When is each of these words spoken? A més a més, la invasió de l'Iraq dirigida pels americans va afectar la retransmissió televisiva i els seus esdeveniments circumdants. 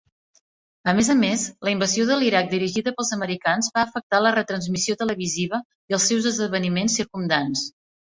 A 0.91 0.93
més 0.99 1.09
a 1.13 1.15
més, 1.17 1.41
la 1.67 1.73
invasió 1.73 2.05
de 2.11 2.15
l'Iraq 2.21 2.47
dirigida 2.53 2.93
pels 3.01 3.11
americans 3.17 3.69
va 3.75 3.83
afectar 3.89 4.21
la 4.23 4.31
retransmissió 4.37 4.95
televisiva 5.03 5.61
i 5.93 5.97
els 5.99 6.09
seus 6.13 6.27
esdeveniments 6.33 6.97
circumdants. 7.01 7.63